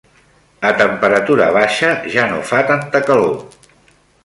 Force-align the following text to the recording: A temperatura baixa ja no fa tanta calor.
A 0.69 0.71
temperatura 0.79 1.51
baixa 1.59 1.93
ja 2.15 2.25
no 2.33 2.41
fa 2.53 2.65
tanta 2.73 3.03
calor. 3.11 3.37